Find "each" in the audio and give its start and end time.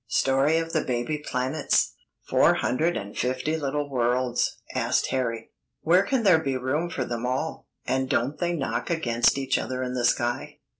9.37-9.59